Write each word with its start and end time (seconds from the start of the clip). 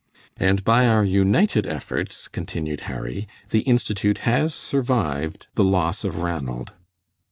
"And 0.37 0.63
by 0.63 0.87
our 0.87 1.03
united 1.05 1.67
efforts," 1.67 2.27
continued 2.27 2.81
Harry, 2.89 3.27
"the 3.51 3.59
Institute 3.59 4.17
has 4.31 4.55
survived 4.55 5.45
the 5.53 5.63
loss 5.63 6.03
of 6.03 6.17
Ranald." 6.23 6.71